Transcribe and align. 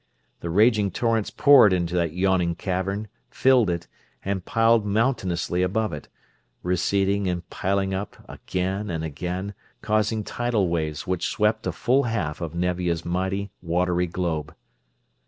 The 0.39 0.49
raging 0.49 0.89
torrents 0.89 1.29
poured 1.29 1.71
into 1.71 1.93
that 1.93 2.11
yawning 2.13 2.55
cavern, 2.55 3.07
filled 3.29 3.69
it, 3.69 3.87
and 4.25 4.43
piled 4.43 4.83
mountainously 4.83 5.61
above 5.61 5.93
it; 5.93 6.07
receding 6.63 7.27
and 7.27 7.47
piling 7.51 7.93
up, 7.93 8.17
again 8.27 8.89
and 8.89 9.03
again, 9.03 9.53
causing 9.83 10.23
tidal 10.23 10.69
waves 10.69 11.05
which 11.05 11.27
swept 11.27 11.67
a 11.67 11.71
full 11.71 12.05
half 12.05 12.41
of 12.41 12.55
Nevia's 12.55 13.05
mighty, 13.05 13.51
watery 13.61 14.07
globe. 14.07 14.55